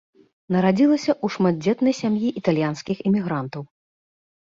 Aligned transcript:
Нарадзілася 0.55 1.11
ў 1.13 1.27
шматдзетнай 1.35 1.97
сям'і 2.01 2.35
італьянскіх 2.43 2.97
імігрантаў. 3.11 3.63